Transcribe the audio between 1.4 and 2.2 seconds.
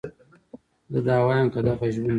که دغه ژوند وي